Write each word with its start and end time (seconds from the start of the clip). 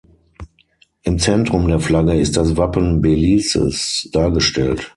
Im 1.03 1.19
Zentrum 1.19 1.67
der 1.67 1.79
Flagge 1.79 2.19
ist 2.19 2.35
das 2.35 2.57
Wappen 2.57 3.03
Belizes 3.03 4.09
dargestellt. 4.11 4.89